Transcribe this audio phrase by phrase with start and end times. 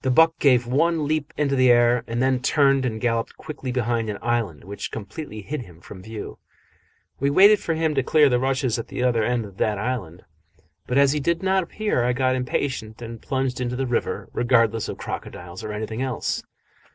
[0.00, 4.08] The buck gave one leap into the air, and then turned and galloped quickly behind
[4.08, 6.38] an island which completely hid him from view.
[7.20, 10.24] We waited for him to clear the rushes at the other end of this island,
[10.86, 14.88] but as he did not appear I got impatient and plunged into the river, regardless
[14.88, 16.42] of crocodiles or anything else.